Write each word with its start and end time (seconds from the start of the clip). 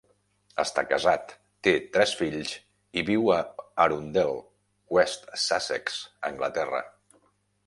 Està 0.61 0.83
casat, 0.93 1.33
té 1.67 1.73
tres 1.97 2.13
fills, 2.21 2.55
i 3.01 3.05
viu 3.11 3.29
a 3.37 3.37
Arundel, 3.87 4.35
West 4.99 5.33
Sussex, 5.47 6.03
Anglaterra. 6.33 6.87